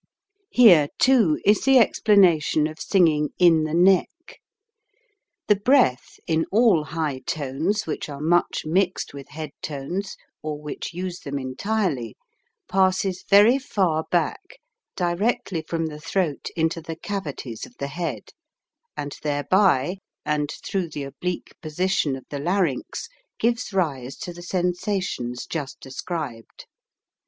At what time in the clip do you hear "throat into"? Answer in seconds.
16.01-16.81